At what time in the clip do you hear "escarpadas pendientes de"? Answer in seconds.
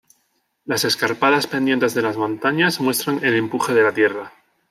0.83-2.01